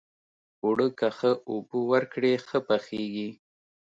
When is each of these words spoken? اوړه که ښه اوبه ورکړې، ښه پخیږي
اوړه 0.63 0.87
که 0.99 1.07
ښه 1.17 1.31
اوبه 1.49 1.79
ورکړې، 1.91 2.33
ښه 2.47 2.59
پخیږي 2.67 3.29